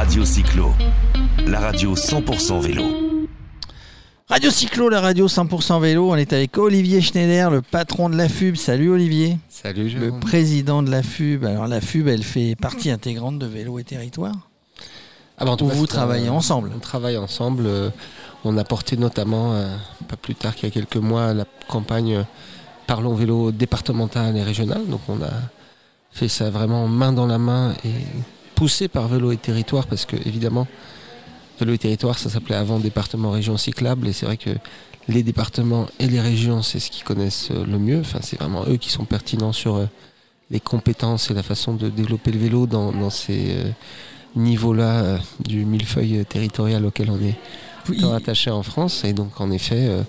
Radio 0.00 0.24
Cyclo, 0.24 0.72
la 1.46 1.60
radio 1.60 1.94
100% 1.94 2.58
vélo. 2.62 2.84
Radio 4.30 4.50
Cyclo, 4.50 4.88
la 4.88 4.98
radio 5.02 5.26
100% 5.28 5.78
vélo. 5.78 6.10
On 6.10 6.16
est 6.16 6.32
avec 6.32 6.56
Olivier 6.56 7.02
Schneider, 7.02 7.50
le 7.50 7.60
patron 7.60 8.08
de 8.08 8.16
la 8.16 8.26
FUB. 8.30 8.56
Salut 8.56 8.88
Olivier. 8.90 9.36
Salut 9.50 9.90
Le 9.90 10.18
président 10.18 10.82
de 10.82 10.90
la 10.90 11.02
FUB. 11.02 11.44
Alors 11.44 11.66
la 11.68 11.82
FUB, 11.82 12.08
elle 12.08 12.22
fait 12.22 12.56
partie 12.56 12.90
intégrante 12.90 13.38
de 13.38 13.44
Vélo 13.44 13.78
et 13.78 13.84
Territoire. 13.84 14.34
Ah 15.36 15.44
bah, 15.44 15.50
en 15.50 15.56
tout 15.58 15.66
Où 15.66 15.68
cas, 15.68 15.74
vous 15.74 15.84
un- 15.84 15.88
travaillez 15.88 16.30
ensemble. 16.30 16.70
On 16.74 16.78
travaille 16.78 17.18
ensemble. 17.18 17.64
euh, 17.66 17.90
On 18.44 18.56
a 18.56 18.64
porté 18.64 18.96
notamment, 18.96 19.52
euh, 19.52 19.76
pas 20.08 20.16
plus 20.16 20.34
tard 20.34 20.54
qu'il 20.54 20.66
y 20.66 20.72
a 20.72 20.74
quelques 20.74 20.96
mois, 20.96 21.34
la 21.34 21.44
campagne 21.68 22.14
euh, 22.16 22.22
Parlons 22.86 23.14
vélo 23.14 23.52
départemental 23.52 24.34
et 24.34 24.42
régional. 24.42 24.86
Donc 24.88 25.02
on 25.08 25.20
a 25.22 25.30
fait 26.10 26.28
ça 26.28 26.48
vraiment 26.48 26.88
main 26.88 27.12
dans 27.12 27.26
la 27.26 27.36
main 27.38 27.74
et 27.84 27.90
poussé 28.60 28.88
par 28.88 29.08
Vélo 29.08 29.32
et 29.32 29.38
Territoire 29.38 29.86
parce 29.86 30.04
que 30.04 30.16
évidemment, 30.26 30.66
Vélo 31.58 31.72
et 31.72 31.78
Territoire, 31.78 32.18
ça 32.18 32.28
s'appelait 32.28 32.56
avant 32.56 32.78
département 32.78 33.30
région 33.30 33.56
cyclable 33.56 34.06
et 34.06 34.12
c'est 34.12 34.26
vrai 34.26 34.36
que 34.36 34.50
les 35.08 35.22
départements 35.22 35.86
et 35.98 36.06
les 36.06 36.20
régions, 36.20 36.60
c'est 36.60 36.78
ce 36.78 36.90
qu'ils 36.90 37.04
connaissent 37.04 37.48
euh, 37.52 37.64
le 37.64 37.78
mieux. 37.78 38.00
Enfin, 38.00 38.18
c'est 38.22 38.38
vraiment 38.38 38.64
eux 38.68 38.76
qui 38.76 38.90
sont 38.90 39.06
pertinents 39.06 39.54
sur 39.54 39.76
euh, 39.76 39.86
les 40.50 40.60
compétences 40.60 41.30
et 41.30 41.34
la 41.34 41.42
façon 41.42 41.72
de 41.72 41.88
développer 41.88 42.32
le 42.32 42.38
vélo 42.38 42.66
dans, 42.66 42.92
dans 42.92 43.08
ces 43.08 43.52
euh, 43.56 43.70
niveaux-là 44.36 44.90
euh, 45.04 45.18
du 45.48 45.64
millefeuille 45.64 46.26
territorial 46.28 46.84
auquel 46.84 47.10
on 47.10 47.18
est 47.18 47.36
Oui. 47.88 47.96
tant 47.96 48.12
attaché 48.12 48.50
en 48.50 48.62
France. 48.62 49.04
Et 49.04 49.14
donc, 49.14 49.40
en 49.40 49.50
effet, 49.50 49.86
euh, 49.88 50.02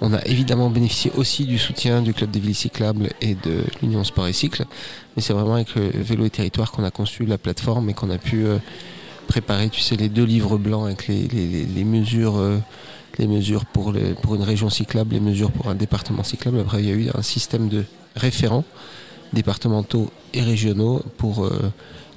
on 0.00 0.12
a 0.14 0.24
évidemment 0.26 0.70
bénéficié 0.70 1.10
aussi 1.16 1.44
du 1.44 1.58
soutien 1.58 2.00
du 2.02 2.14
Club 2.14 2.30
des 2.30 2.40
villes 2.40 2.54
cyclables 2.54 3.10
et 3.20 3.34
de 3.34 3.64
l'Union 3.82 4.02
Sport 4.04 4.28
et 4.28 4.32
Cycle. 4.32 4.64
Mais 5.16 5.22
c'est 5.22 5.32
vraiment 5.32 5.54
avec 5.54 5.74
le 5.74 5.90
Vélo 5.94 6.24
et 6.24 6.30
Territoire 6.30 6.72
qu'on 6.72 6.84
a 6.84 6.90
conçu 6.90 7.26
la 7.26 7.38
plateforme 7.38 7.90
et 7.90 7.94
qu'on 7.94 8.10
a 8.10 8.18
pu 8.18 8.46
euh, 8.46 8.58
préparer, 9.28 9.68
tu 9.68 9.80
sais, 9.80 9.96
les 9.96 10.08
deux 10.08 10.24
livres 10.24 10.56
blancs 10.58 10.86
avec 10.86 11.06
les, 11.08 11.28
les- 11.28 11.64
les- 11.64 11.84
mesures. 11.84 12.36
euh, 12.38 12.58
les 13.18 13.26
mesures 13.26 13.66
pour, 13.66 13.92
une 13.94 14.42
région 14.42 14.70
cyclable, 14.70 15.12
les 15.14 15.20
mesures 15.20 15.50
pour 15.50 15.68
un 15.68 15.74
département 15.74 16.22
cyclable. 16.22 16.60
Après, 16.60 16.80
il 16.82 16.88
y 16.88 16.92
a 16.92 16.94
eu 16.94 17.08
un 17.12 17.22
système 17.22 17.68
de 17.68 17.84
référents 18.16 18.64
départementaux 19.32 20.10
et 20.32 20.40
régionaux 20.42 21.02
pour 21.18 21.44
euh, 21.44 21.50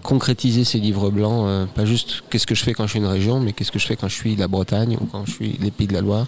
concrétiser 0.02 0.63
ces 0.63 0.79
livres 0.79 1.09
blancs. 1.09 1.67
pas 1.75 1.85
juste 1.85 2.23
qu'est-ce 2.29 2.47
que 2.47 2.55
je 2.55 2.63
fais 2.63 2.73
quand 2.73 2.85
je 2.85 2.91
suis 2.91 3.00
une 3.00 3.05
région, 3.07 3.39
mais 3.39 3.53
qu'est-ce 3.53 3.72
que 3.72 3.79
je 3.79 3.88
fais 3.88 3.95
quand 3.95 4.07
je 4.07 4.16
suis 4.16 4.35
la 4.35 4.47
Bretagne 4.47 4.97
ou 5.02 5.05
quand 5.05 5.25
je 5.25 5.31
suis 5.31 5.57
les 5.61 5.72
Pays 5.72 5.88
de 5.88 5.94
la 5.94 6.02
Loire 6.02 6.27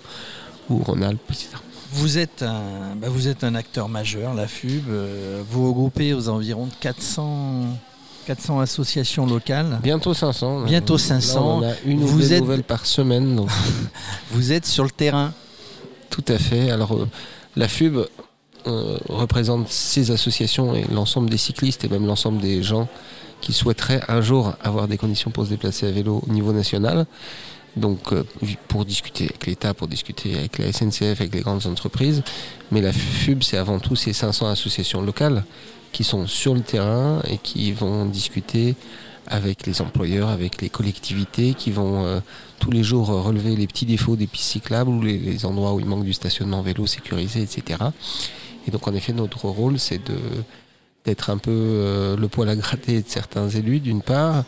ou 0.70 0.78
Rhône-Alpes, 0.80 1.20
etc. 1.30 1.50
Vous 1.92 2.18
êtes 2.18 2.44
un, 2.44 2.96
bah, 2.98 3.08
vous 3.10 3.28
êtes 3.28 3.44
un 3.44 3.56
acteur 3.56 3.88
majeur, 3.90 4.34
la 4.34 4.48
FUB. 4.48 4.84
euh, 4.90 5.42
vous 5.50 5.68
regroupez 5.68 6.14
aux 6.14 6.28
environs 6.30 6.66
de 6.66 6.74
400, 6.82 7.64
400 8.26 8.60
associations 8.60 9.26
locales. 9.26 9.80
Bientôt 9.82 10.14
500. 10.14 10.62
là. 10.62 10.66
Bientôt 10.66 10.96
Là, 10.96 11.00
500. 11.00 11.60
on 11.60 11.64
a 11.64 11.72
une 11.86 12.04
ou 12.04 12.08
Vous 12.08 12.20
deux 12.20 12.34
êtes- 12.34 12.42
nouvelles 12.42 12.64
par 12.64 12.86
semaine. 12.86 13.36
Donc 13.36 13.50
Vous 14.32 14.52
êtes 14.52 14.66
sur 14.66 14.84
le 14.84 14.90
terrain. 14.92 15.32
Tout 16.10 16.26
à 16.28 16.38
fait. 16.38 16.70
Alors, 16.70 16.94
euh, 16.96 17.08
la 17.56 17.68
FUB 17.68 17.98
euh, 18.68 18.98
représente 19.10 19.70
ces 19.70 20.12
associations 20.12 20.74
et 20.76 20.84
l'ensemble 20.92 21.30
des 21.30 21.38
cyclistes 21.38 21.84
et 21.86 21.88
même 21.88 22.06
l'ensemble 22.08 22.42
des 22.42 22.64
gens 22.64 22.88
qui 23.42 23.54
souhaiteraient 23.54 24.02
un 24.08 24.22
jour 24.22 24.54
avoir 24.64 24.88
des 24.88 24.98
conditions 24.98 25.30
pour 25.30 25.46
se 25.46 25.50
déplacer 25.52 25.86
à 25.88 25.92
vélo 25.92 26.24
au 26.28 26.32
niveau 26.32 26.52
national. 26.52 27.06
Donc, 27.78 28.14
euh, 28.14 28.24
pour 28.68 28.86
discuter 28.86 29.26
avec 29.26 29.46
l'État, 29.48 29.74
pour 29.74 29.88
discuter 29.88 30.36
avec 30.38 30.58
la 30.58 30.72
SNCF, 30.72 31.20
avec 31.20 31.34
les 31.34 31.42
grandes 31.42 31.66
entreprises. 31.66 32.24
Mais 32.72 32.82
la 32.82 32.94
FUB, 32.94 33.44
c'est 33.44 33.58
avant 33.58 33.80
tout 33.80 33.96
ces 33.96 34.14
500 34.14 34.48
associations 34.48 35.02
locales 35.02 35.44
qui 35.92 36.04
sont 36.04 36.28
sur 36.28 36.54
le 36.54 36.62
terrain 36.62 37.22
et 37.28 37.38
qui 37.38 37.72
vont 37.72 38.06
discuter 38.06 38.76
avec 39.28 39.66
les 39.66 39.82
employeurs, 39.82 40.30
avec 40.30 40.62
les 40.62 40.70
collectivités, 40.70 41.54
qui 41.54 41.72
vont 41.72 42.06
euh, 42.06 42.20
tous 42.60 42.72
les 42.72 42.84
jours 42.84 43.10
euh, 43.10 43.22
relever 43.22 43.56
les 43.56 43.68
petits 43.68 43.86
défauts 43.86 44.16
des 44.16 44.28
pistes 44.28 44.52
cyclables 44.52 44.90
ou 44.90 45.02
les, 45.02 45.46
endroits 45.46 45.74
où 45.74 45.80
il 45.80 45.86
manque 45.86 46.04
du 46.04 46.14
stationnement 46.14 46.62
vélo 46.62 46.86
sécurisé, 46.86 47.42
etc. 47.42 47.80
Et 48.68 48.72
donc 48.72 48.88
en 48.88 48.94
effet, 48.94 49.14
notre 49.14 49.46
rôle, 49.46 49.80
c'est 49.80 50.02
d'être 51.06 51.30
un 51.30 51.38
peu 51.38 51.52
euh, 51.52 52.18
le 52.18 52.28
poil 52.28 52.50
à 52.50 52.56
gratter 52.56 53.02
de 53.02 53.08
certains 53.08 53.50
élus, 53.50 53.80
d'une 53.80 54.02
part, 54.02 54.44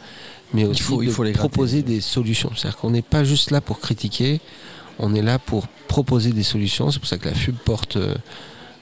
mais 0.53 0.65
aussi 0.65 0.81
faut- 0.81 1.01
il 1.01 1.07
de 1.07 1.11
faut 1.11 1.23
gratter. 1.23 1.37
proposer 1.39 1.81
des 1.81 2.01
solutions. 2.01 2.51
C'est-à-dire 2.55 2.77
qu'on 2.77 2.91
n'est 2.91 3.01
pas 3.01 3.23
juste 3.23 3.51
là 3.51 3.61
pour 3.61 3.79
critiquer, 3.79 4.39
on 4.99 5.13
est 5.15 5.21
là 5.21 5.39
pour 5.39 5.67
proposer 5.87 6.31
des 6.31 6.43
solutions. 6.43 6.89
C'est 6.91 6.99
pour 6.99 7.07
ça 7.07 7.17
que 7.17 7.27
la 7.29 7.35
FUB 7.35 7.55
porte 7.65 7.97
euh, 7.97 8.15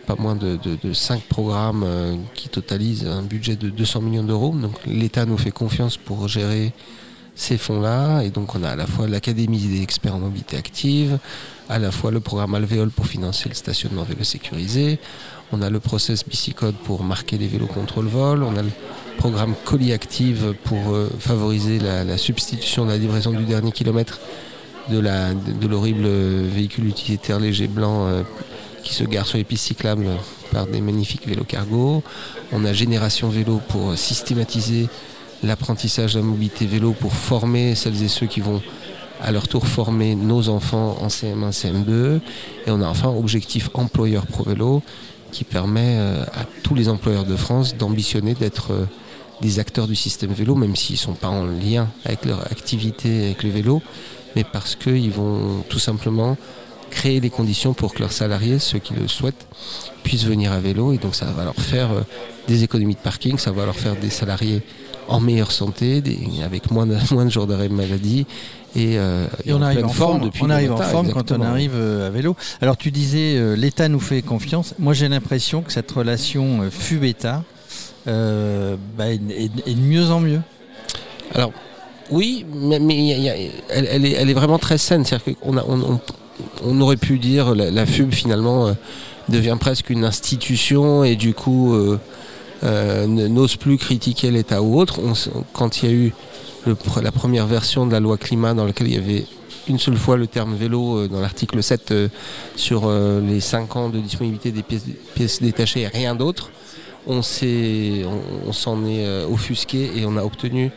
pas 0.08 0.16
moins 0.18 0.36
de, 0.36 0.58
de, 0.58 0.78
de 0.82 0.94
5 0.94 1.22
programmes 1.24 1.84
euh, 1.86 2.16
qui 2.36 2.48
totalisent 2.50 3.06
un 3.08 3.24
budget 3.24 3.56
de 3.56 3.70
200 3.70 4.02
millions 4.02 4.24
d'euros. 4.24 4.54
Donc 4.56 4.74
l'État 4.86 5.26
nous 5.26 5.38
fait 5.38 5.52
confiance 5.52 5.98
pour 5.98 6.28
gérer 6.28 6.74
ces 7.36 7.58
fonds-là. 7.58 8.22
Et 8.22 8.30
donc 8.30 8.56
on 8.56 8.64
a 8.64 8.70
à 8.70 8.76
la 8.76 8.88
fois 8.88 9.08
l'Académie 9.08 9.58
des 9.60 9.82
experts 9.82 10.16
en 10.16 10.20
mobilité 10.20 10.58
active, 10.58 11.18
à 11.70 11.80
la 11.80 11.92
fois 11.92 12.12
le 12.12 12.20
programme 12.20 12.56
Alvéole 12.56 12.90
pour 12.90 13.08
financer 13.08 13.50
le 13.50 13.56
stationnement 13.56 14.04
vélo 14.04 14.24
sécurisé, 14.24 15.00
on 15.52 15.62
a 15.62 15.70
le 15.70 15.80
process 15.80 16.26
Bicicode 16.28 16.76
pour 16.76 17.04
marquer 17.04 17.38
les 17.38 17.48
vélos 17.48 17.68
contre 17.68 18.02
le 18.02 18.10
vol, 18.10 18.44
on 18.44 18.56
a 18.56 18.62
le 18.62 18.72
programme 19.18 19.56
Colis 19.64 19.94
Active 19.94 20.54
pour 20.64 20.94
euh, 20.94 21.10
favoriser 21.20 21.80
la, 21.80 22.18
substitution 22.18 22.86
de 22.86 22.92
la 22.92 22.98
livraison 22.98 23.32
du 23.32 23.44
dernier 23.44 23.72
kilomètre 23.72 24.20
de 24.90 25.68
l'horrible 25.68 26.06
véhicule 26.06 26.88
utilitaire 26.88 27.40
léger 27.40 27.68
blanc 27.68 28.08
euh, 28.08 28.22
qui 28.84 28.94
se 28.94 29.04
gare 29.04 29.26
sur 29.26 29.38
les 29.38 29.44
pistes 29.44 29.74
par 30.52 30.68
des 30.68 30.82
magnifiques 30.82 31.28
vélos 31.28 31.44
cargo. 31.44 32.04
On 32.52 32.64
a 32.66 32.74
Génération 32.74 33.30
Vélo 33.30 33.60
pour 33.68 33.98
systématiser 33.98 34.88
l'apprentissage 35.44 36.14
de 36.14 36.20
la 36.20 36.26
mobilité 36.26 36.66
vélo 36.66 36.94
pour 36.94 37.14
former 37.14 37.76
celles 37.76 38.02
et 38.04 38.08
ceux 38.08 38.28
qui 38.28 38.42
vont 38.42 38.62
à 39.26 39.32
leur 39.32 39.48
tour 39.48 39.68
former 39.68 40.16
nos 40.16 40.50
enfants 40.50 40.98
en 41.02 41.08
CM1, 41.08 41.52
CM2. 41.52 42.20
Et 42.68 42.70
on 42.70 42.80
a 42.82 42.88
enfin 42.88 43.10
Objectif 43.10 43.70
Employeur 43.74 44.28
Pro 44.28 44.44
Vélo 44.44 44.84
qui 45.32 45.44
permet 45.44 45.98
euh, 45.98 46.24
à 46.26 46.46
tous 46.64 46.76
les 46.76 46.88
employeurs 46.88 47.26
de 47.26 47.36
France 47.36 47.76
d'ambitionner 47.76 48.36
d'être 48.36 48.72
euh, 48.72 48.86
des 49.42 49.60
acteurs 49.60 49.88
du 49.88 49.96
système 49.96 50.32
vélo, 50.32 50.56
même 50.56 50.76
s'ils 50.76 50.96
ne 50.96 51.00
sont 51.00 51.14
pas 51.14 51.28
en 51.28 51.44
lien 51.44 51.90
avec 52.06 52.24
leur 52.24 52.40
activité 52.52 53.26
avec 53.26 53.44
le 53.44 53.50
vélo, 53.50 53.82
mais 54.36 54.46
parce 54.46 54.76
qu'ils 54.76 55.12
vont 55.12 55.64
tout 55.68 55.80
simplement 55.80 56.38
créer 56.90 57.20
les 57.20 57.32
conditions 57.32 57.74
pour 57.74 57.94
que 57.94 58.00
leurs 58.00 58.14
salariés, 58.14 58.60
ceux 58.60 58.80
qui 58.80 58.94
le 58.94 59.08
souhaitent, 59.08 59.48
puissent 60.04 60.24
venir 60.24 60.54
à 60.54 60.60
vélo. 60.60 60.94
Et 60.94 60.98
donc 60.98 61.16
ça 61.16 61.26
va 61.26 61.44
leur 61.44 61.56
faire 61.56 61.92
euh, 61.92 62.02
des 62.48 62.64
économies 62.64 62.94
de 62.94 63.00
parking, 63.00 63.40
ça 63.40 63.52
va 63.52 63.66
leur 63.66 63.76
faire 63.76 63.96
des 63.96 64.12
salariés 64.12 64.62
en 65.08 65.20
meilleure 65.20 65.52
santé, 65.52 66.02
des- 66.02 66.18
avec 66.44 66.72
moins 66.72 66.86
de, 66.86 66.96
moins 67.14 67.26
de 67.26 67.30
jours 67.32 67.48
d'arrêt 67.48 67.70
de 67.70 67.74
maladie. 67.74 68.26
Et, 68.76 68.98
euh, 68.98 69.26
Et 69.46 69.54
on 69.54 69.58
en 69.58 69.62
arrive 69.62 69.86
en 69.86 69.90
forme, 69.90 70.22
depuis 70.26 70.44
on 70.44 70.50
arrive 70.50 70.74
en 70.74 70.78
forme 70.78 71.10
quand 71.14 71.32
on 71.32 71.42
arrive 71.42 71.72
euh, 71.76 72.08
à 72.08 72.10
vélo. 72.10 72.36
Alors 72.62 72.76
tu 72.76 72.92
disais 72.92 73.36
euh, 73.38 73.56
l'État 73.56 73.88
nous 73.88 74.02
fait 74.02 74.22
confiance. 74.22 74.74
Moi 74.80 74.94
j'ai 74.94 75.08
l'impression 75.08 75.62
que 75.62 75.72
cette 75.72 75.90
relation 75.92 76.62
euh, 76.64 76.70
FUB-État 76.70 77.44
bah, 78.06 78.12
est, 79.12 79.20
est- 79.32 79.68
est 79.68 79.74
de 79.74 79.80
mieux 79.80 80.12
en 80.12 80.20
mieux. 80.20 80.42
Alors, 81.34 81.52
oui, 82.12 82.46
mais, 82.54 82.80
mais 82.80 82.96
il 82.98 83.06
y 83.06 83.14
a- 83.14 83.18
il 83.18 83.24
y 83.24 83.30
a- 83.30 83.52
elle, 83.70 83.88
elle 83.90 84.06
est, 84.06 84.12
elle 84.12 84.30
est 84.30 84.34
vraiment 84.34 84.60
très 84.60 84.78
saine. 84.78 85.06
C'est-à-dire 85.06 85.36
qu'on 85.40 85.58
on, 86.64 86.82
aurait 86.82 86.98
pu 86.98 87.18
dire 87.18 87.56
la, 87.56 87.72
la 87.72 87.86
FUB 87.86 88.12
finalement 88.14 88.76
devient 89.30 89.58
presque 89.60 89.90
une 89.90 90.04
institution 90.06 91.04
et 91.04 91.16
du 91.16 91.34
coup 91.34 91.74
euh, 92.66 93.04
euh, 93.04 93.08
ne- 93.08 93.28
n'ose 93.28 93.56
plus 93.56 93.78
critiquer 93.78 94.32
l'État 94.32 94.62
ou 94.62 94.80
autre. 94.80 95.00
Quand 95.54 95.84
il 95.84 95.90
y 95.90 95.92
a 95.92 95.96
eu 95.96 96.14
la 97.02 97.12
première 97.12 97.46
version 97.48 97.86
de 97.86 97.92
la 97.92 98.00
loi 98.00 98.18
climat 98.18 98.54
dans 98.54 98.66
laquelle 98.66 98.88
il 98.88 98.96
y 98.96 98.98
avait 98.98 99.26
une 99.68 99.80
seule 99.80 99.98
fois 99.98 100.18
le 100.18 100.28
terme 100.28 100.56
vélo 100.56 100.98
euh, 100.98 101.08
dans 101.08 101.20
l'article 101.20 101.62
7 101.62 101.92
euh, 101.92 102.08
sur 102.56 102.84
euh, 102.86 103.22
les 103.22 103.40
5 103.40 103.76
ans 103.76 103.90
de 103.90 104.00
disponibilité 104.00 104.52
des 104.52 104.64
pièces, 104.64 105.42
détachées 105.42 105.82
et 105.82 105.88
rien 105.88 106.16
d'autre, 106.16 106.52
on 107.08 107.22
s'en 107.22 108.86
est 108.86 109.06
offusqué 109.32 109.92
et 109.96 110.06
on 110.08 110.18
a 110.18 110.24
obtenu 110.24 110.72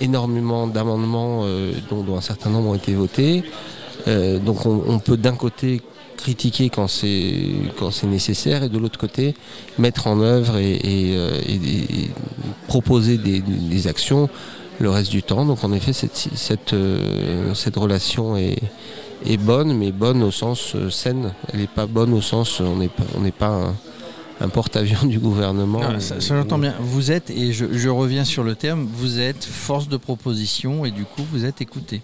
énormément 0.00 0.66
d'amendements 0.66 1.44
dont, 1.88 2.16
un 2.16 2.20
certain 2.20 2.50
nombre 2.50 2.70
ont 2.70 2.74
été 2.74 2.94
votés. 2.94 3.44
Donc 4.44 4.66
on, 4.66 4.82
on 4.88 4.98
peut 4.98 5.16
d'un 5.16 5.36
côté 5.36 5.80
critiquer 6.18 6.68
quand 6.68 6.88
c'est 6.88 8.06
nécessaire 8.06 8.64
et 8.64 8.68
de 8.68 8.76
l'autre 8.78 8.98
côté 8.98 9.34
mettre 9.78 10.06
en 10.06 10.20
œuvre 10.20 10.58
et, 10.58 10.80
euh, 11.14 11.40
proposer 12.66 13.16
des, 13.16 13.86
actions 13.86 14.28
le 14.80 14.90
reste 14.90 15.10
du 15.10 15.22
temps. 15.22 15.46
Donc 15.46 15.64
en 15.64 15.72
effet 15.72 15.92
cette, 15.92 16.72
euh, 16.74 17.54
relation 17.76 18.36
est, 18.36 18.60
bonne, 19.38 19.72
mais 19.72 19.92
bonne 19.92 20.22
au 20.22 20.30
sens 20.30 20.74
euh, 20.74 20.90
saine. 20.90 21.32
Elle 21.52 21.60
n'est 21.60 21.66
pas 21.66 21.86
bonne 21.86 22.12
au 22.12 22.20
sens 22.20 22.60
on 22.60 22.76
n'est 22.76 22.88
pas 22.88 23.04
on 23.16 23.20
n'est 23.20 23.32
pas 23.32 23.72
un, 24.40 24.48
porte-avions 24.48 25.04
du 25.06 25.18
gouvernement. 25.18 25.98
Ça, 26.00 26.16
j'entends 26.20 26.58
bien. 26.58 26.74
Vous 26.80 27.10
êtes, 27.10 27.30
et 27.30 27.52
je 27.52 27.88
reviens 27.88 28.24
sur 28.24 28.44
le 28.44 28.54
terme, 28.54 28.86
vous 28.92 29.18
êtes 29.18 29.44
force 29.44 29.88
de 29.88 29.96
proposition 29.96 30.84
et 30.84 30.90
du 30.90 31.04
coup 31.04 31.22
vous 31.32 31.44
êtes 31.44 31.60
écouté. 31.60 32.02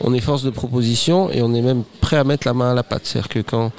On 0.00 0.12
est 0.14 0.20
force 0.20 0.42
de 0.42 0.50
proposition 0.50 1.30
et 1.30 1.42
on 1.42 1.54
est 1.54 1.62
même 1.62 1.84
prêt 2.00 2.16
à 2.16 2.24
mettre 2.24 2.46
la 2.46 2.54
main 2.54 2.72
à 2.72 2.74
la 2.74 2.82
pâte. 2.82 3.02
C'est-à-dire 3.04 3.28
que 3.28 3.40
quand, 3.40 3.72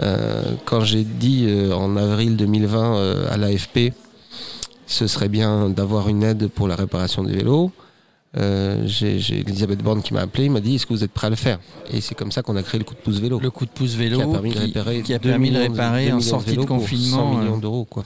euh, 0.00 0.84
j'ai 0.84 1.04
dit 1.04 1.46
euh, 1.48 1.72
en 1.74 1.96
avril 1.96 2.36
2020 2.36 2.96
euh, 2.96 3.32
à 3.32 3.36
l'AFP, 3.36 3.92
ce 4.86 5.06
serait 5.06 5.28
bien 5.28 5.68
d'avoir 5.68 6.08
une 6.08 6.22
aide 6.22 6.48
pour 6.48 6.68
la 6.68 6.76
réparation 6.76 7.22
des 7.22 7.34
vélos, 7.34 7.70
euh, 8.38 8.82
j'ai 8.86 9.16
Elisabeth 9.40 9.82
Borne 9.82 10.00
qui 10.02 10.14
m'a 10.14 10.20
appelé, 10.22 10.46
il 10.46 10.50
m'a 10.50 10.60
dit 10.60 10.76
est-ce 10.76 10.86
que 10.86 10.92
vous 10.94 11.04
êtes 11.04 11.10
prêt 11.12 11.26
à 11.26 11.30
le 11.30 11.36
faire? 11.36 11.58
Et 11.92 12.00
c'est 12.00 12.14
comme 12.14 12.32
ça 12.32 12.42
qu'on 12.42 12.56
a 12.56 12.62
créé 12.62 12.78
le 12.78 12.84
coup 12.84 12.94
de 12.94 13.00
pouce 13.00 13.18
vélo. 13.18 13.38
Le 13.40 13.50
coup 13.50 13.66
de 13.66 13.70
pouce 13.70 13.94
vélo 13.94 14.16
qui 14.18 14.22
a 14.22 14.26
permis 14.26 14.50
de 14.54 14.58
réparer, 14.58 15.02
qui 15.02 15.12
a 15.14 15.18
2 15.18 15.28
permis 15.28 15.50
de 15.50 15.58
réparer 15.58 16.08
2 16.08 16.14
en 16.14 16.20
sortie 16.20 16.52
de 16.52 16.56
pour 16.56 16.68
100 16.68 16.74
confinement. 16.78 17.34
millions 17.38 17.56
euh, 17.56 17.60
d'euros 17.60 17.84
quoi. 17.84 18.04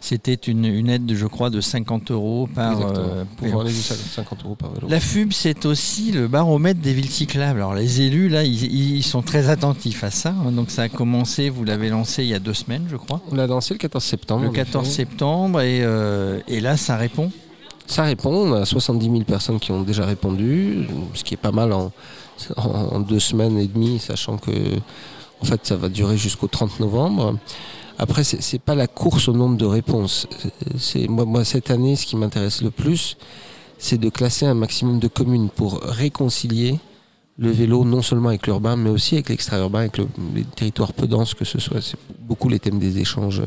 C'était 0.00 0.34
une, 0.34 0.64
une 0.64 0.88
aide, 0.88 1.12
je 1.14 1.26
crois, 1.26 1.50
de 1.50 1.60
50 1.60 2.10
euros 2.10 2.48
par 2.54 2.80
euh, 2.80 3.24
pour 3.36 3.46
vélo. 3.46 3.60
aller 3.60 3.70
jusqu'à 3.70 3.94
50 3.94 4.44
euros 4.44 4.54
par 4.54 4.70
vélo. 4.72 4.88
La 4.88 4.98
FUB, 5.00 5.32
c'est 5.32 5.66
aussi 5.66 6.12
le 6.12 6.26
baromètre 6.28 6.80
des 6.80 6.94
villes 6.94 7.10
cyclables. 7.10 7.58
Alors 7.60 7.74
les 7.74 8.00
élus, 8.00 8.28
là, 8.28 8.44
ils, 8.44 8.64
ils 8.96 9.02
sont 9.02 9.22
très 9.22 9.48
attentifs 9.50 10.04
à 10.04 10.10
ça. 10.10 10.30
hein. 10.46 10.52
Donc 10.52 10.70
ça 10.70 10.82
a 10.82 10.88
commencé, 10.88 11.50
vous 11.50 11.64
l'avez 11.64 11.90
lancé 11.90 12.22
il 12.22 12.28
y 12.30 12.34
a 12.34 12.38
deux 12.38 12.54
semaines, 12.54 12.86
je 12.90 12.96
crois, 12.96 13.20
On 13.30 13.34
l'a 13.34 13.46
lancé 13.46 13.74
le 13.74 13.78
14 13.78 14.02
septembre. 14.02 14.42
le 14.44 14.48
en 14.48 14.52
14 14.52 14.86
effet. 14.86 14.96
septembre, 14.96 15.60
et, 15.60 15.80
euh, 15.82 16.40
et 16.48 16.60
là, 16.60 16.76
ça 16.78 16.96
répond. 16.96 17.30
Ça 17.86 18.04
répond, 18.04 18.30
on 18.30 18.52
a 18.54 18.64
70 18.64 19.04
000 19.10 19.18
personnes 19.24 19.58
qui 19.58 19.72
ont 19.72 19.82
déjà 19.82 20.06
répondu, 20.06 20.86
ce 21.14 21.24
qui 21.24 21.34
est 21.34 21.38
pas 21.38 21.50
mal 21.50 21.72
en, 21.72 21.90
deux 23.00 23.18
semaines 23.18 23.58
et 23.58 23.66
demie, 23.66 23.98
sachant 23.98 24.38
que 24.38 24.50
en 25.40 25.44
fait 25.44 25.66
ça 25.66 25.76
va 25.76 25.88
durer 25.88 26.16
jusqu'au 26.16 26.46
30 26.46 26.78
novembre. 26.80 27.36
Après, 27.98 28.24
c'est 28.24 28.40
c'est 28.40 28.60
pas 28.60 28.74
la 28.74 28.86
course 28.86 29.28
au 29.28 29.32
nombre 29.32 29.56
de 29.56 29.66
réponses. 29.66 30.26
C'est 30.78 31.08
moi, 31.08 31.44
cette 31.44 31.70
année, 31.70 31.96
ce 31.96 32.06
qui 32.06 32.16
m'intéresse 32.16 32.62
le 32.62 32.70
plus, 32.70 33.16
c'est 33.78 33.98
de 33.98 34.08
classer 34.08 34.46
un 34.46 34.54
maximum 34.54 35.00
de 35.00 35.08
communes 35.08 35.48
pour 35.50 35.80
réconcilier 35.82 36.78
le 37.38 37.50
vélo 37.50 37.84
non 37.84 38.02
seulement 38.02 38.28
avec 38.28 38.46
l'urbain, 38.46 38.76
mais 38.76 38.90
aussi 38.90 39.14
avec 39.14 39.30
l'extra-urbain, 39.30 39.80
avec 39.80 39.96
le- 39.98 40.08
les 40.34 40.44
territoires 40.44 40.92
peu 40.92 41.06
denses 41.06 41.34
que 41.34 41.44
ce 41.44 41.58
soit. 41.58 41.80
C'est 41.82 41.98
beaucoup 42.20 42.48
les 42.48 42.58
thèmes 42.60 42.78
des 42.78 42.98
échanges 42.98 43.42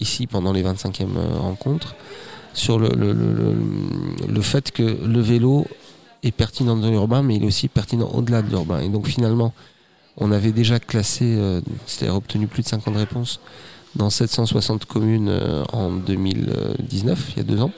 ici 0.00 0.26
pendant 0.26 0.52
les 0.52 0.62
25e 0.62 1.16
rencontres 1.38 1.94
sur 2.54 2.78
le, 2.78 2.88
le, 2.88 3.12
le- 3.12 3.32
le- 3.34 4.26
le 4.32 4.40
fait 4.42 4.70
que 4.70 4.82
le 4.82 5.20
vélo 5.20 5.66
est 6.22 6.32
pertinent 6.32 6.76
dans 6.76 6.90
l'urbain, 6.90 7.22
mais 7.22 7.36
il 7.36 7.42
est 7.44 7.46
aussi 7.46 7.68
pertinent 7.68 8.08
au-delà 8.12 8.42
de 8.42 8.48
l'urbain. 8.50 8.80
Et 8.80 8.88
donc 8.88 9.06
finalement, 9.08 9.52
on 10.18 10.30
avait 10.30 10.52
déjà 10.52 10.78
classé, 10.78 11.24
euh, 11.38 11.60
c'est-à-dire 11.86 12.16
obtenu 12.16 12.46
plus 12.46 12.62
de 12.62 12.68
50 12.68 12.96
réponses 12.96 13.40
dans 13.96 14.08
760 14.10 14.84
communes 14.86 15.28
euh, 15.28 15.64
en 15.72 15.90
2019, 15.90 17.32
il 17.32 17.36
y 17.38 17.40
a 17.40 17.42
deux 17.44 17.60
ans. 17.60 17.72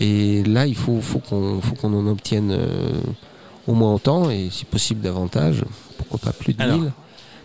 Et 0.00 0.44
là, 0.44 0.66
il 0.66 0.76
faut, 0.76 1.00
faut 1.00 1.18
qu'on 1.18 1.60
faut 1.60 1.74
qu'on 1.74 1.92
en 1.94 2.06
obtienne 2.06 2.50
euh, 2.52 3.00
au 3.66 3.74
moins 3.74 3.92
autant, 3.94 4.30
et 4.30 4.48
si 4.50 4.64
possible 4.64 5.00
davantage, 5.00 5.64
pourquoi 5.96 6.18
pas 6.20 6.32
plus 6.32 6.54
de 6.54 6.62
Alors. 6.62 6.78
1000. 6.80 6.92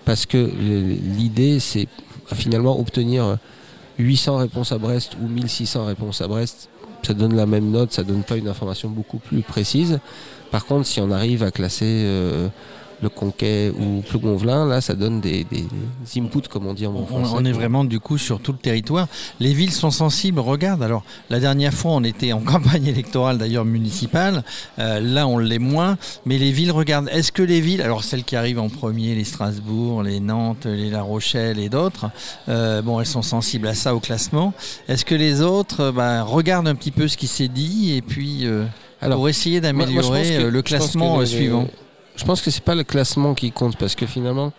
Parce 0.05 0.25
que 0.25 0.37
l'idée, 1.17 1.59
c'est 1.59 1.87
finalement 2.33 2.77
obtenir 2.79 3.37
800 3.99 4.37
réponses 4.37 4.71
à 4.71 4.77
Brest 4.77 5.17
ou 5.21 5.27
1600 5.27 5.85
réponses 5.85 6.21
à 6.21 6.27
Brest. 6.27 6.69
Ça 7.03 7.13
donne 7.13 7.35
la 7.35 7.45
même 7.45 7.69
note, 7.69 7.91
ça 7.91 8.03
donne 8.03 8.23
pas 8.23 8.37
une 8.37 8.47
information 8.47 8.89
beaucoup 8.89 9.17
plus 9.17 9.41
précise. 9.41 9.99
Par 10.51 10.65
contre, 10.65 10.87
si 10.87 11.01
on 11.01 11.11
arrive 11.11 11.43
à 11.43 11.51
classer 11.51 12.03
euh, 12.05 12.47
le 13.03 13.09
Conquet 13.09 13.71
ou 13.77 14.01
Plougonvelin, 14.01 14.65
là, 14.65 14.81
ça 14.81 14.95
donne 14.95 15.21
des, 15.21 15.43
des 15.43 15.65
inputs, 16.17 16.47
comme 16.49 16.65
on 16.65 16.73
dit 16.73 16.87
en 16.87 16.93
bon 16.93 17.01
On, 17.01 17.05
français. 17.05 17.33
on 17.35 17.45
est 17.45 17.51
vraiment 17.51 17.83
du 17.83 17.99
coup 17.99 18.17
sur 18.17 18.39
tout 18.39 18.51
le 18.53 18.57
territoire. 18.57 19.07
Les 19.39 19.53
villes 19.53 19.71
sont 19.71 19.91
sensibles. 19.91 20.39
Regarde, 20.39 20.81
alors 20.81 21.03
la 21.29 21.39
dernière 21.39 21.73
fois, 21.73 21.91
on 21.91 22.03
était 22.03 22.33
en 22.33 22.39
campagne 22.53 22.87
électorale 22.87 23.37
d'ailleurs 23.37 23.65
municipale. 23.65 24.43
Euh, 24.79 24.99
là, 24.99 25.27
on 25.27 25.37
l'est 25.37 25.59
moins. 25.59 25.97
Mais 26.25 26.37
les 26.37 26.51
villes 26.51 26.71
regardent. 26.71 27.09
Est-ce 27.09 27.31
que 27.31 27.43
les 27.43 27.61
villes, 27.61 27.81
alors 27.81 28.03
celles 28.03 28.23
qui 28.23 28.35
arrivent 28.35 28.59
en 28.59 28.69
premier, 28.69 29.15
les 29.15 29.23
Strasbourg, 29.23 30.01
les 30.03 30.19
Nantes, 30.19 30.65
les 30.65 30.89
La 30.89 31.01
Rochelle 31.01 31.59
et 31.59 31.69
d'autres, 31.69 32.09
euh, 32.49 32.81
bon, 32.81 32.99
elles 32.99 33.05
sont 33.05 33.21
sensibles 33.21 33.67
à 33.67 33.75
ça 33.75 33.93
au 33.95 33.99
classement. 33.99 34.53
Est-ce 34.87 35.05
que 35.05 35.15
les 35.15 35.41
autres 35.41 35.81
euh, 35.81 35.91
bah, 35.91 36.23
regardent 36.23 36.67
un 36.67 36.75
petit 36.75 36.91
peu 36.91 37.07
ce 37.07 37.17
qui 37.17 37.27
s'est 37.27 37.47
dit 37.49 37.95
et 37.95 38.01
puis 38.01 38.45
euh, 38.45 38.63
Alors, 39.01 39.17
pour 39.17 39.29
essayer 39.29 39.59
d'améliorer 39.61 40.49
le 40.49 40.61
classement 40.61 41.25
suivant 41.25 41.67
Je 42.15 42.23
pense 42.25 42.41
que 42.41 42.51
c'est 42.51 42.63
pas 42.63 42.75
le 42.75 42.83
classement 42.83 43.33
qui 43.33 43.51
compte 43.51 43.75
parce 43.77 43.95
que 43.95 44.05
finalement, 44.05 44.51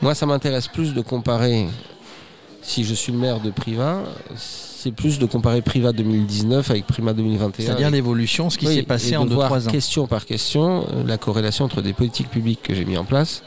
moi, 0.00 0.14
ça 0.14 0.26
m'intéresse 0.26 0.68
plus 0.68 0.94
de 0.94 1.00
comparer. 1.00 1.66
Si 2.62 2.84
je 2.84 2.94
suis 2.94 3.10
le 3.12 3.18
maire 3.18 3.40
de 3.40 3.50
Priva, 3.50 4.02
c'est 4.36 4.92
plus 4.92 5.18
de 5.18 5.26
comparer 5.26 5.62
Priva 5.62 5.90
2019 5.92 6.70
avec 6.70 6.86
Prima 6.86 7.12
2021. 7.12 7.66
C'est-à-dire 7.66 7.90
l'évolution, 7.90 8.50
ce 8.50 8.58
qui 8.58 8.68
Oui, 8.68 8.74
s'est 8.76 8.82
passé 8.84 9.10
et 9.12 9.16
en 9.16 9.24
de 9.24 9.34
voir 9.34 9.50
2-3 9.52 9.66
ans. 9.68 9.70
question 9.70 10.06
par 10.06 10.24
question 10.26 10.86
euh, 10.92 11.02
la 11.04 11.18
corrélation 11.18 11.64
entre 11.64 11.82
des 11.82 11.92
politiques 11.92 12.30
publiques 12.30 12.62
que 12.62 12.72
j'ai 12.74 12.84
mis 12.84 12.96
en 12.96 13.04
place 13.04 13.42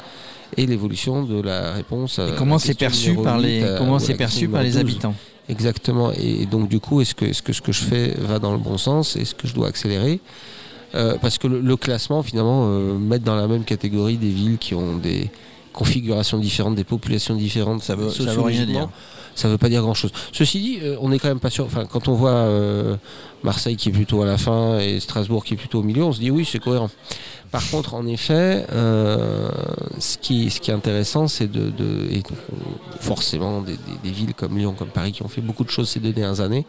et 0.57 0.65
l'évolution 0.65 1.23
de 1.23 1.41
la 1.41 1.71
réponse. 1.71 2.19
Et 2.19 2.35
comment 2.37 2.55
la 2.55 2.59
c'est 2.59 2.73
perçu 2.73 3.15
par 3.15 3.37
8 3.39 3.43
les 3.45 3.63
à- 3.63 3.77
comment 3.77 3.99
c'est 3.99 4.15
perçu 4.15 4.49
par 4.49 4.61
les 4.63 4.69
numéro 4.69 4.83
12. 4.85 4.91
habitants 4.93 5.15
Exactement. 5.47 6.11
Et 6.11 6.45
donc 6.45 6.67
du 6.67 6.79
coup, 6.81 6.99
est-ce 6.99 7.15
que, 7.15 7.23
est-ce 7.25 7.41
que 7.41 7.53
ce 7.53 7.61
que 7.61 7.71
je 7.71 7.83
fais 7.83 8.13
va 8.17 8.39
dans 8.39 8.51
le 8.51 8.57
bon 8.57 8.77
sens? 8.77 9.15
Est-ce 9.15 9.33
que 9.35 9.47
je 9.47 9.53
dois 9.53 9.67
accélérer? 9.69 10.19
Euh, 10.93 11.15
Parce 11.21 11.37
que 11.37 11.47
le, 11.47 11.59
le 11.61 11.75
classement, 11.77 12.21
finalement, 12.23 12.67
euh, 12.69 12.93
mettre 12.97 13.25
dans 13.25 13.35
la 13.35 13.47
même 13.47 13.63
catégorie 13.63 14.17
des 14.17 14.29
villes 14.29 14.57
qui 14.57 14.75
ont 14.75 14.97
des 14.97 15.29
configurations 15.73 16.37
différentes, 16.37 16.75
des 16.75 16.83
populations 16.85 17.35
différentes, 17.35 17.81
Ça 17.83 17.95
veut- 17.95 18.09
ça 18.09 18.19
veut 18.23 18.25
rien 18.29 18.33
sociologiquement, 18.35 18.79
dire. 18.85 18.89
Ça 19.35 19.49
veut 19.49 19.57
pas 19.57 19.67
dire 19.67 19.81
grand-chose. 19.81 20.11
Ceci 20.31 20.59
dit, 20.61 20.77
euh, 20.81 20.95
on 21.01 21.09
n'est 21.09 21.19
quand 21.19 21.27
même 21.27 21.41
pas 21.41 21.49
sûr. 21.49 21.65
Enfin, 21.65 21.83
quand 21.85 22.07
on 22.07 22.13
voit 22.13 22.47
Marseille 23.43 23.75
qui 23.75 23.89
est 23.89 23.91
plutôt 23.91 24.21
à 24.21 24.25
la 24.25 24.37
fin 24.37 24.79
et 24.79 25.01
Strasbourg 25.01 25.43
qui 25.43 25.55
est 25.55 25.57
plutôt 25.57 25.79
au 25.79 25.83
milieu, 25.83 26.03
on 26.05 26.13
se 26.13 26.19
dit 26.19 26.31
oui, 26.31 26.47
c'est 26.49 26.59
cohérent. 26.59 26.89
Par 27.51 27.69
contre, 27.69 27.93
en 27.95 28.05
effet, 28.07 28.65
ce, 29.99 30.17
qui, 30.17 30.49
ce 30.49 30.61
qui 30.61 30.71
est 30.71 30.73
intéressant, 30.73 31.27
c'est 31.27 31.51
de, 31.51 31.69
de- 31.69 32.07
et 32.11 32.23
forcément 33.01 33.61
des, 33.61 33.73
des- 33.73 33.79
des 34.03 34.11
villes 34.11 34.33
comme 34.33 34.57
Lyon, 34.57 34.73
comme 34.77 34.87
Paris, 34.87 35.11
qui 35.11 35.23
ont 35.23 35.27
fait 35.27 35.41
beaucoup 35.41 35.63
de 35.65 35.69
choses 35.69 35.89
ces 35.89 35.99
deux 35.99 36.13
dernières 36.13 36.39
années, 36.41 36.65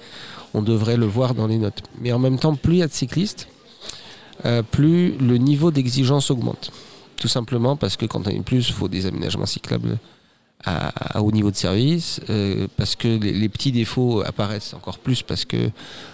on 0.55 0.63
devrait 0.63 0.97
le 0.97 1.07
voir 1.07 1.35
dans 1.35 1.47
les 1.47 1.59
notes. 1.59 1.83
Mais 2.01 2.13
en 2.13 2.19
même 2.19 2.39
temps, 2.39 2.55
plus 2.57 2.75
il 2.75 2.79
y 2.79 2.83
a 2.83 2.89
de 2.89 2.93
cyclistes, 2.93 3.49
euh, 4.45 4.63
plus 4.63 5.17
le 5.19 5.39
niveau 5.39 5.71
d'exigence 5.71 6.31
augmente. 6.31 6.71
Tout 7.17 7.29
simplement 7.29 7.77
parce 7.77 7.97
que 7.97 8.05
quand 8.07 8.27
on 8.27 8.31
est 8.31 8.41
plus, 8.43 8.69
il 8.69 8.75
faut 8.75 8.89
des 8.89 9.07
aménagements 9.07 9.47
cyclables 9.47 9.99
à, 10.65 11.19
à 11.19 11.23
haut 11.23 11.31
niveau 11.33 11.51
de 11.51 11.57
service, 11.57 12.21
euh, 12.31 12.67
parce 12.77 12.97
que 12.97 13.07
les, 13.09 13.33
les 13.33 13.49
petits 13.49 13.73
défauts 13.73 14.23
apparaissent 14.23 14.75
encore 14.75 14.99
plus, 14.99 15.23
parce 15.23 15.45
que 15.45 15.71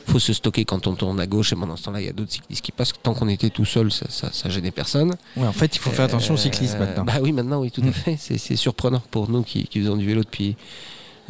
faut 0.06 0.18
se 0.18 0.32
stocker 0.32 0.64
quand 0.64 0.86
on 0.86 0.94
tourne 0.94 1.18
à 1.20 1.26
gauche, 1.26 1.52
et 1.52 1.56
pendant 1.56 1.76
ce 1.76 1.84
temps-là, 1.84 2.00
il 2.00 2.06
y 2.06 2.08
a 2.08 2.12
d'autres 2.12 2.32
cyclistes 2.32 2.62
qui 2.62 2.72
passent. 2.72 2.92
Tant 3.02 3.14
qu'on 3.14 3.28
était 3.28 3.50
tout 3.50 3.64
seul, 3.64 3.90
ça, 3.90 4.06
ça, 4.10 4.30
ça 4.32 4.48
gênait 4.50 4.70
personne. 4.72 5.14
Ouais, 5.36 5.46
en 5.46 5.52
fait, 5.52 5.74
il 5.74 5.78
faut 5.78 5.90
faire 5.90 6.04
attention 6.04 6.34
au 6.34 6.36
Euh, 6.36 6.40
cyclisme 6.40 6.78
maintenant. 6.78 7.04
Bah 7.04 7.14
oui, 7.22 7.32
maintenant, 7.32 7.60
oui, 7.60 7.70
tout 7.70 7.82
Mm. 7.82 7.88
à 7.88 7.92
fait. 7.92 8.16
C'est 8.18 8.56
surprenant 8.56 9.02
pour 9.10 9.30
nous 9.30 9.42
qui, 9.42 9.64
qui 9.66 9.80
faisons 9.80 9.96
du 9.96 10.06
vélo 10.06 10.22
depuis 10.22 10.56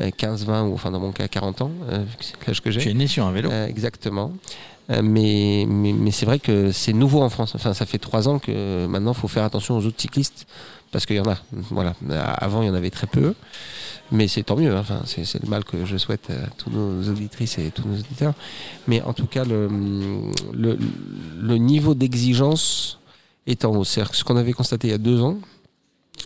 euh, 0.01 0.11
15, 0.17 0.47
20, 0.47 0.65
ou 0.65 0.75
enfin 0.75 0.91
dans 0.91 0.99
mon 1.01 1.13
cas 1.13 1.29
40 1.29 1.63
ans, 1.63 1.71
euh, 1.91 1.99
vu 1.99 2.17
que 2.19 2.25
c'est 2.25 2.47
l'âge 2.47 2.61
que 2.63 2.71
Tu 2.71 2.81
j'ai. 2.81 2.91
es 2.91 2.95
né 2.95 3.07
sur 3.07 3.25
un 3.27 3.33
vélo. 3.33 3.51
Euh, 3.51 3.67
exactement. 3.69 4.33
Euh, 4.93 5.01
mais 5.03 6.11
c'est 6.11 6.27
vrai 6.27 6.39
que 6.39 6.73
c'est 6.73 6.93
nouveau 6.93 7.23
en 7.23 7.31
France. 7.31 7.55
Enfin, 7.55 7.75
ça 7.75 7.87
fait 7.87 7.99
trois 7.99 8.29
ans 8.29 8.39
que 8.39 8.87
maintenant, 8.87 9.13
il 9.13 9.19
faut 9.19 9.29
faire 9.29 9.45
attention 9.45 9.77
aux 9.77 9.87
autres 9.87 10.01
cyclistes 10.01 10.47
parce 10.91 11.07
qu'il 11.07 11.17
y 11.17 11.21
en 11.21 11.29
a. 11.31 11.39
Voilà. 11.71 11.95
Avant, 12.11 12.63
il 12.63 12.67
y 12.67 12.71
en 12.71 12.75
avait 12.75 12.91
très 12.91 13.07
peu, 13.07 13.35
mais 14.11 14.29
c'est 14.29 14.43
tant 14.43 14.57
mieux. 14.57 14.75
hein. 14.75 14.81
Enfin, 14.81 15.03
c'est 15.07 15.43
le 15.43 15.49
mal 15.49 15.65
que 15.65 15.85
je 15.85 15.97
souhaite 15.97 16.31
à 16.31 16.49
tous 16.57 16.71
nos 16.71 17.03
auditrices 17.09 17.59
et 17.59 17.71
tous 17.71 17.87
nos 17.89 17.99
auditeurs. 17.99 18.35
Mais 18.87 19.01
en 19.03 19.13
tout 19.13 19.27
cas, 19.27 19.45
le, 19.45 19.69
niveau 21.57 21.95
d'exigence 21.95 22.99
est 23.47 23.65
en 23.65 23.73
que 24.11 24.17
ce 24.17 24.25
qu'on 24.25 24.37
avait 24.37 24.53
constaté 24.53 24.89
il 24.89 24.91
y 24.91 24.95
a 24.95 24.99
deux 24.99 25.23
ans. 25.23 25.39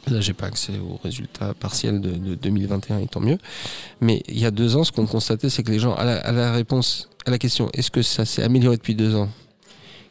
Là, 0.08 0.20
j'ai 0.20 0.34
pas 0.34 0.46
accès 0.46 0.72
aux 0.78 1.00
résultats 1.02 1.54
partiels 1.54 2.00
de, 2.00 2.10
de 2.10 2.34
2021, 2.36 2.98
et 3.00 3.06
tant 3.06 3.20
mieux. 3.20 3.38
Mais 4.00 4.22
il 4.28 4.38
y 4.38 4.44
a 4.44 4.50
deux 4.50 4.76
ans, 4.76 4.84
ce 4.84 4.92
qu'on 4.92 5.06
constatait, 5.06 5.48
c'est 5.50 5.62
que 5.62 5.70
les 5.72 5.78
gens, 5.80 5.94
à 5.94 6.04
la, 6.32 6.52
réponse 6.52 7.08
à 7.24 7.30
la 7.30 7.38
question 7.38 7.70
est-ce 7.72 7.90
que 7.90 8.02
ça 8.02 8.24
s'est 8.24 8.42
amélioré 8.42 8.76
depuis 8.76 8.94
deux 8.94 9.16
ans? 9.16 9.28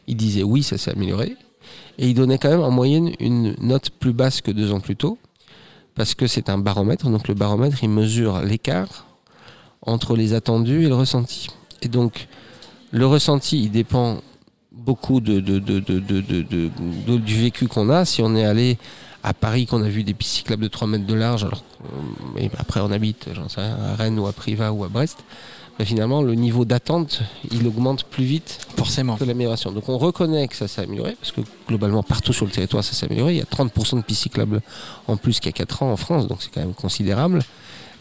Ils 0.06 0.16
disaient 0.16 0.42
oui, 0.42 0.62
ça 0.62 0.76
s'est 0.76 0.90
amélioré. 0.90 1.36
Et 1.98 2.08
ils 2.08 2.14
donnaient 2.14 2.36
quand 2.38 2.50
même 2.50 2.60
en 2.60 2.70
moyenne 2.70 3.12
une 3.20 3.54
note 3.60 3.90
plus 3.90 4.12
basse 4.12 4.42
que 4.42 4.50
deux 4.50 4.70
ans 4.72 4.80
plus 4.80 4.96
tôt, 4.96 5.18
parce 5.94 6.14
que 6.14 6.26
c'est 6.26 6.50
un 6.50 6.58
baromètre. 6.58 7.08
Donc 7.08 7.26
le 7.28 7.34
baromètre, 7.34 7.82
il 7.82 7.88
mesure 7.88 8.40
l'écart 8.42 9.06
entre 9.82 10.14
les 10.16 10.34
attendus 10.34 10.84
et 10.84 10.88
le 10.88 10.94
ressenti. 10.94 11.48
Et 11.80 11.88
donc, 11.88 12.28
le 12.90 13.06
ressenti, 13.06 13.62
il 13.62 13.70
dépend 13.70 14.20
beaucoup 14.72 15.20
de- 15.20 15.40
du 17.16 17.34
vécu 17.40 17.66
qu'on 17.66 17.88
a. 17.88 18.04
Si 18.04 18.20
on 18.22 18.34
est 18.36 18.44
allé 18.44 18.78
à 19.26 19.34
Paris, 19.34 19.66
qu'on 19.66 19.82
a 19.82 19.88
vu 19.88 20.04
des 20.04 20.14
pistes 20.14 20.36
cyclables 20.36 20.62
de 20.62 20.68
3 20.68 20.86
mètres 20.86 21.04
de 21.04 21.14
large, 21.14 21.44
alors 21.44 21.64
et 22.38 22.48
après 22.58 22.80
on 22.80 22.92
habite, 22.92 23.28
j'en 23.34 23.48
sais 23.48 23.60
rien, 23.60 23.76
à 23.76 23.96
Rennes 23.96 24.18
ou 24.20 24.26
à 24.28 24.32
Privas 24.32 24.70
ou 24.70 24.84
à 24.84 24.88
Brest, 24.88 25.18
mais 25.78 25.84
finalement 25.84 26.22
le 26.22 26.34
niveau 26.34 26.64
d'attente, 26.64 27.22
il 27.50 27.66
augmente 27.66 28.04
plus 28.04 28.24
vite 28.24 28.60
Forcément. 28.76 29.16
que 29.16 29.24
l'amélioration. 29.24 29.72
Donc 29.72 29.88
on 29.88 29.98
reconnaît 29.98 30.46
que 30.46 30.54
ça 30.54 30.68
s'est 30.68 30.82
amélioré, 30.82 31.16
parce 31.20 31.32
que 31.32 31.40
globalement 31.66 32.04
partout 32.04 32.32
sur 32.32 32.46
le 32.46 32.52
territoire 32.52 32.84
ça 32.84 32.92
s'est 32.92 33.06
amélioré. 33.06 33.34
Il 33.34 33.38
y 33.38 33.42
a 33.42 33.44
30% 33.44 33.96
de 33.96 34.02
pistes 34.02 34.22
cyclables 34.22 34.62
en 35.08 35.16
plus 35.16 35.40
qu'il 35.40 35.46
y 35.46 35.54
a 35.54 35.58
4 35.58 35.82
ans 35.82 35.90
en 35.90 35.96
France, 35.96 36.28
donc 36.28 36.38
c'est 36.40 36.50
quand 36.54 36.60
même 36.60 36.74
considérable. 36.74 37.40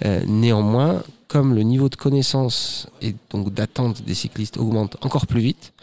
Euh, 0.06 0.22
néanmoins, 0.28 1.02
comme 1.28 1.56
le 1.56 1.64
niveau 1.64 1.90
de 1.90 1.96
connaissance 1.96 2.88
et 3.02 3.16
donc 3.32 3.52
d'attente 3.52 4.04
des 4.04 4.14
cyclistes 4.14 4.58
augmente 4.58 4.98
encore 5.02 5.26
plus 5.26 5.42
vite, 5.42 5.74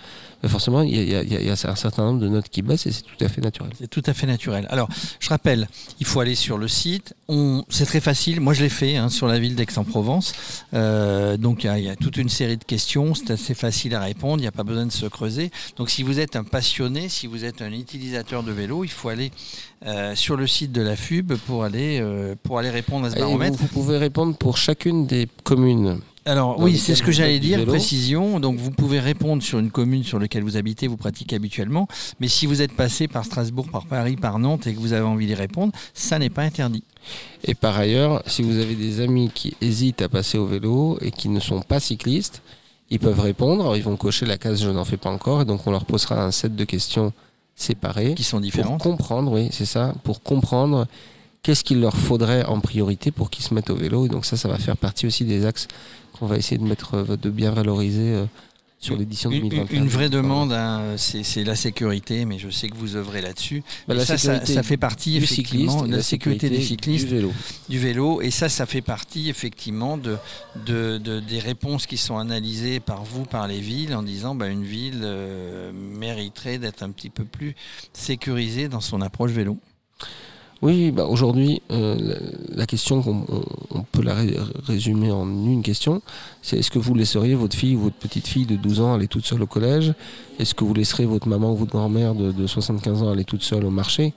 forcément, 0.49 0.83
il 0.83 1.09
y, 1.09 1.15
a 1.15 1.53
un 1.53 1.77
certain 1.77 2.05
nombre 2.05 2.21
de 2.21 2.29
notes 2.29 2.49
qui 2.49 2.63
baissent 2.63 2.87
et 2.87 2.93
c'est 2.93 3.03
tout 3.03 3.25
à 3.25 3.29
fait 3.29 3.41
naturel. 3.41 3.73
C'est 3.79 3.89
tout 3.89 4.03
à 4.07 4.13
fait 4.13 4.27
naturel. 4.27 4.67
Alors, 4.71 4.89
je 5.21 5.29
rappelle, 5.29 5.69
il 6.01 6.07
faut 6.07 6.21
aller 6.21 6.35
sur 6.35 6.59
le 6.59 6.67
site. 6.69 7.15
C'est 7.69 7.87
très 7.87 8.01
facile. 8.01 8.41
Moi, 8.41 8.53
je 8.53 8.63
l'ai 8.63 8.69
fait 8.69 8.97
hein, 8.97 9.09
sur 9.09 9.29
la 9.29 9.39
ville 9.39 9.55
d'Aix-en-Provence. 9.55 10.33
Euh, 10.75 11.37
donc, 11.37 11.65
il 11.65 11.85
y, 11.85 11.89
a 11.89 11.97
toute 11.97 12.17
une 12.17 12.29
série 12.29 12.57
de 12.57 12.65
questions. 12.65 13.15
C'est 13.15 13.31
assez 13.31 13.55
facile 13.55 13.95
à 13.95 14.01
répondre. 14.01 14.39
Il 14.39 14.43
n'y 14.43 14.49
a 14.49 14.53
pas 14.53 14.65
besoin 14.65 14.87
de 14.87 14.93
se 14.93 15.07
creuser. 15.07 15.53
Donc, 15.77 15.91
si 15.91 16.03
vous 16.03 16.19
êtes 16.19 16.35
un 16.35 16.45
passionné, 16.45 17.09
si 17.09 17.29
vous 17.29 17.45
êtes 17.45 17.63
un 17.63 17.73
utilisateur 17.73 18.43
de 18.43 18.51
vélo, 18.51 18.83
il 18.83 18.91
faut 18.91 19.11
aller 19.11 19.31
euh, 19.87 20.17
sur 20.17 20.37
le 20.37 20.49
site 20.49 20.73
de 20.73 20.83
la 20.83 20.97
FUB 20.97 21.35
pour 21.47 21.63
aller, 21.65 22.05
pour 22.43 22.59
aller 22.59 22.71
répondre 22.71 23.07
à 23.07 23.11
ce 23.11 23.17
baromètre. 23.17 23.59
vous 23.59 23.69
pouvez 23.69 23.99
répondre 23.99 24.37
pour 24.37 24.57
chacune 24.57 25.07
des 25.07 25.29
communes 25.45 26.01
alors 26.25 26.61
oui, 26.61 26.79
c'est 26.79 26.95
ce 26.95 27.03
que 27.03 27.11
j'allais 27.11 27.41
dire, 27.41 27.65
précision. 27.65 28.39
Donc 28.39 28.57
vous 28.57 28.71
pouvez 28.71 29.01
répondre 29.01 29.43
sur 29.43 29.59
une 29.59 29.71
commune 29.71 30.05
sur 30.05 30.19
laquelle 30.19 30.45
vous 30.45 30.57
habitez, 30.57 30.87
vous 30.87 30.97
pratiquez 30.97 31.37
habituellement. 31.37 31.89
Mais 32.21 32.29
si 32.29 32.47
vous 32.47 32.63
êtes 32.63 32.73
passé 32.73 33.09
par 33.09 33.25
Strasbourg, 33.25 33.69
par 33.69 33.87
Paris, 33.87 34.17
par 34.17 34.39
Nantes 34.39 34.67
et 34.67 34.75
que 34.75 34.79
vous 34.79 34.93
avez 34.93 35.05
envie 35.05 35.27
d'y 35.27 35.35
répondre, 35.35 35.73
ça 35.95 36.19
n'est 36.19 36.31
pas 36.31 36.43
interdit. 36.43 36.85
Et 37.43 37.55
par 37.55 37.77
ailleurs, 37.77 38.23
si 38.27 38.43
vous 38.43 38.59
avez 38.59 38.77
des 38.77 39.01
amis 39.01 39.31
qui 39.35 39.57
hésitent 39.61 40.03
à 40.03 40.09
passer 40.09 40.39
au 40.39 40.47
vélo 40.47 40.97
et 41.01 41.11
qui 41.11 41.29
ne 41.29 41.41
sont 41.41 41.61
pas 41.61 41.81
cyclistes, 41.81 42.43
ils 42.91 43.01
peuvent 43.01 43.21
répondre. 43.21 43.77
ils 43.77 43.83
vont 43.83 43.97
cocher 43.97 44.27
la 44.27 44.39
case 44.39 44.63
je 44.63 44.71
n'en 44.71 44.85
fais 44.85 44.99
pas 44.99 45.11
encore. 45.11 45.43
Et 45.43 45.45
donc 45.45 45.67
on 45.67 45.73
leur 45.73 45.85
posera 45.87 46.23
un 46.23 46.31
set 46.31 46.55
de 46.55 46.65
questions 46.65 47.13
séparées. 47.57 48.15
Qui 48.15 48.23
sont 48.23 48.41
différentes. 48.41 48.83
Pour 48.83 48.93
comprendre, 48.93 49.33
oui, 49.33 49.49
c'est 49.51 49.65
ça. 49.65 49.95
Pour 50.05 50.23
comprendre 50.23 50.87
qu'est-ce 51.43 51.65
qu'il 51.65 51.81
leur 51.81 51.97
faudrait 51.97 52.45
en 52.45 52.61
priorité 52.61 53.11
pour 53.11 53.31
qu'ils 53.31 53.45
se 53.45 53.53
mettent 53.53 53.71
au 53.71 53.77
vélo. 53.77 54.07
Et 54.07 54.09
donc 54.09 54.25
ça, 54.25 54.37
ça 54.37 54.49
va 54.49 54.59
faire 54.59 54.77
partie 54.77 55.07
aussi 55.07 55.25
des 55.25 55.45
axes 55.45 55.69
qu'on 56.19 56.27
va 56.27 56.37
essayer 56.37 56.59
de 56.59 56.65
mettre, 56.65 56.95
euh, 56.95 57.17
de 57.17 57.31
bien 57.31 57.51
valoriser 57.51 58.15
euh, 58.15 58.25
sur 58.79 58.97
l'édition 58.97 59.31
2021. 59.31 59.77
Une, 59.77 59.89
vraie 59.89 60.09
demande, 60.09 60.53
hein, 60.53 60.97
c'est 60.97 61.45
la 61.45 61.55
sécurité, 61.55 62.25
mais 62.25 62.41
je 62.41 62.51
sais 62.51 62.69
que 62.69 62.77
vous 62.77 62.97
œuvrez 62.97 63.23
là-dessus. 63.23 63.63
Bah, 63.87 64.05
ça, 64.05 64.19
ça, 64.19 64.63
fait 64.65 64.77
partie 64.77 65.17
effectivement 65.17 65.85
de 65.85 65.97
la, 65.97 66.03
sécurité, 66.03 66.51
des 66.51 66.61
cyclistes, 66.61 67.07
du 67.07 67.15
vélo. 67.15 67.33
du 67.69 67.79
vélo, 67.79 68.23
et 68.23 68.33
ça, 68.33 68.49
ça 68.49 68.67
fait 68.67 68.83
partie 68.83 69.31
effectivement 69.31 69.97
de, 69.97 70.17
de, 70.67 70.99
des 71.21 71.39
réponses 71.39 71.87
qui 71.87 71.97
sont 71.97 72.19
analysées 72.19 72.81
par 72.81 73.05
vous, 73.05 73.23
par 73.25 73.47
les 73.47 73.61
villes, 73.61 73.95
en 73.95 74.03
disant 74.03 74.35
bah, 74.35 74.49
une 74.49 74.65
ville 74.65 75.03
euh, 75.05 75.71
mériterait 75.73 76.59
d'être 76.59 76.83
un 76.83 76.91
petit 76.91 77.11
peu 77.11 77.25
plus 77.25 77.55
sécurisée 77.93 78.69
dans 78.69 78.81
son 78.81 79.01
approche 79.01 79.31
vélo. 79.31 79.59
Oui, 80.63 80.93
bah 80.93 81.07
aujourd'hui, 81.07 81.61
euh, 81.73 81.97
la, 82.55 82.67
question 82.67 83.03
qu'on 83.03 83.27
on 83.71 83.83
peut 83.83 84.03
la 84.03 84.15
résumer 84.65 85.11
en 85.11 85.27
une 85.27 85.61
question, 85.61 86.03
c'est 86.41 86.57
est-ce 86.57 86.71
que 86.71 86.79
vous 86.79 86.95
laisseriez 86.95 87.35
votre 87.35 87.57
fille 87.57 87.75
ou 87.75 87.81
votre 87.81 87.97
petite 87.97 88.29
fille 88.29 88.47
de 88.47 88.55
12 88.55 88.81
ans 88.81 88.95
aller 88.95 89.09
toute 89.09 89.27
seule 89.27 89.43
au 89.43 89.49
collège? 89.49 89.93
Est-ce 90.39 90.55
que 90.55 90.63
vous 90.63 90.73
laisserez 90.73 91.05
votre 91.05 91.27
maman 91.27 91.53
ou 91.53 91.57
votre 91.57 91.73
grand-mère 91.73 92.15
de, 92.15 92.47
75 92.47 93.03
ans 93.03 93.11
aller 93.11 93.25
toute 93.25 93.43
seule 93.43 93.65
au 93.65 93.71
marché? 93.71 94.15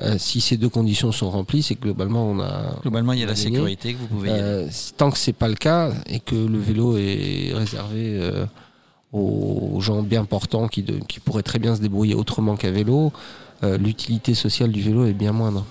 Euh, 0.00 0.16
si 0.18 0.40
ces 0.40 0.56
deux 0.56 0.70
conditions 0.70 1.12
sont 1.12 1.30
remplies, 1.30 1.62
c'est 1.62 1.74
que 1.74 1.82
globalement 1.82 2.30
on 2.30 2.40
a. 2.40 2.76
Globalement, 2.80 3.12
il 3.12 3.20
y 3.20 3.22
a 3.22 3.26
la 3.26 3.36
sécurité 3.36 3.92
que 3.92 3.98
vous 3.98 4.06
pouvez. 4.06 4.30
Euh, 4.30 4.66
tant 4.96 5.10
que 5.10 5.18
c'est 5.18 5.34
pas 5.34 5.48
le 5.48 5.54
cas 5.54 5.92
et 6.06 6.18
que 6.18 6.34
le 6.34 6.58
vélo 6.58 6.96
est 6.96 7.52
réservé 7.52 8.18
aux 9.12 9.80
gens 9.80 10.02
bien 10.02 10.24
portants 10.24 10.66
qui, 10.66 10.82
qui 10.82 11.20
pourraient 11.20 11.44
très 11.44 11.58
bien 11.58 11.76
se 11.76 11.80
débrouiller 11.80 12.14
autrement 12.14 12.56
qu'à 12.56 12.72
vélo, 12.72 13.12
l'utilité 13.78 14.34
sociale 14.34 14.70
du 14.70 14.82
vélo 14.82 15.06
est 15.06 15.12
bien 15.12 15.32
moindre. 15.32 15.64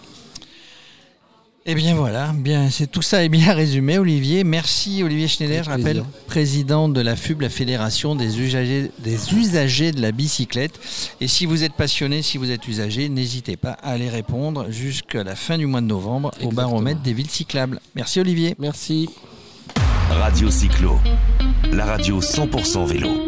Eh 1.66 1.76
bien 1.76 1.96
voilà, 1.96 2.34
bien, 2.36 2.70
c'est 2.70 2.88
tout 2.88 3.02
ça 3.02 3.24
est 3.24 3.30
bien 3.30 3.54
résumé, 3.56 3.98
Olivier. 3.98 4.44
Merci 4.44 5.02
Olivier 5.02 5.30
Schneider, 5.30 5.64
je 5.64 5.70
rappelle, 5.70 6.04
président 6.28 6.90
de 6.90 7.00
la 7.00 7.16
FUB, 7.16 7.40
la 7.40 7.50
Fédération 7.50 8.16
des 8.16 8.42
usagers, 8.42 8.92
des 9.00 9.34
usagers 9.34 9.94
de 9.94 10.02
la 10.02 10.12
bicyclette. 10.12 10.78
Et 11.22 11.30
si 11.30 11.46
vous 11.46 11.64
êtes 11.64 11.74
passionné, 11.74 12.22
si 12.22 12.38
vous 12.38 12.52
êtes 12.52 12.68
usager, 12.68 13.08
n'hésitez 13.08 13.56
pas 13.56 13.78
à 13.82 13.92
aller 13.92 14.10
répondre 14.10 14.70
jusqu'à 14.72 15.24
la 15.24 15.38
fin 15.38 15.58
du 15.58 15.66
mois 15.66 15.80
de 15.80 15.86
novembre 15.86 16.32
au 16.44 16.52
baromètre 16.52 17.00
des 17.02 17.14
villes 17.14 17.30
cyclables. 17.30 17.80
Merci 17.96 18.20
Olivier. 18.20 18.56
Merci. 18.60 19.10
Radio 20.10 20.52
Cyclo, 20.52 21.00
la 21.72 21.86
radio 21.86 22.20
100% 22.20 22.86
vélo. 22.86 23.23